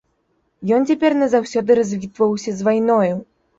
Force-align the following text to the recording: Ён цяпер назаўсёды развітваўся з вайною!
Ён 0.77 0.87
цяпер 0.91 1.17
назаўсёды 1.19 1.79
развітваўся 1.81 2.57
з 2.57 2.69
вайною! 2.71 3.15